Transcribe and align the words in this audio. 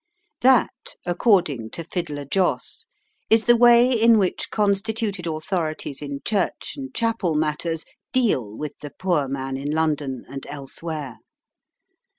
That, 0.41 0.95
according 1.05 1.69
to 1.77 1.83
Fiddler 1.83 2.25
Joss, 2.25 2.87
is 3.29 3.43
the 3.43 3.55
way 3.55 3.91
in 3.91 4.17
which 4.17 4.49
constituted 4.49 5.27
authorities 5.27 6.01
in 6.01 6.21
church 6.25 6.73
and 6.75 6.91
chapel 6.91 7.35
matters 7.35 7.85
deal 8.11 8.51
with 8.57 8.73
the 8.79 8.89
poor 8.97 9.27
man 9.27 9.57
in 9.57 9.69
London 9.69 10.25
and 10.27 10.43
elsewhere. 10.49 11.17